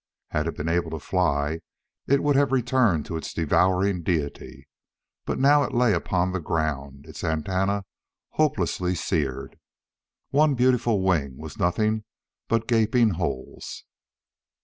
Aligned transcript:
Had 0.31 0.47
it 0.47 0.57
been 0.57 0.67
able 0.67 0.89
to 0.89 0.99
fly, 0.99 1.59
it 2.07 2.23
would 2.23 2.35
have 2.35 2.51
returned 2.51 3.05
to 3.05 3.17
its 3.17 3.35
devouring 3.35 4.01
deity; 4.01 4.67
but 5.27 5.37
now 5.37 5.61
it 5.61 5.75
lay 5.75 5.93
upon 5.93 6.31
the 6.31 6.39
ground, 6.39 7.05
its 7.05 7.23
antennae 7.23 7.83
hopelessly 8.29 8.95
seared. 8.95 9.59
One 10.31 10.55
beautiful 10.55 11.03
wing 11.03 11.37
was 11.37 11.59
nothing 11.59 12.03
but 12.47 12.67
gaping 12.67 13.11
holes. 13.11 13.83